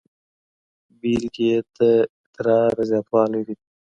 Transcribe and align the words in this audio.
بیلګې 0.99 1.45
یې 1.51 1.57
د 1.75 1.77
ادرار 2.25 2.73
زیاتوالی 2.89 3.41
دی. 3.47 3.55